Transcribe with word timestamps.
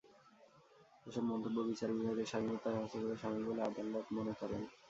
এসব 1.05 1.23
মন্তব্য 1.31 1.57
বিচার 1.69 1.89
বিভাগের 1.97 2.29
স্বাধীনতায় 2.31 2.77
হস্তক্ষেপের 2.77 3.19
শামিল 3.21 3.43
বলে 3.47 3.61
আদালত 3.63 4.05
মনে 4.17 4.33
করেন। 4.39 4.61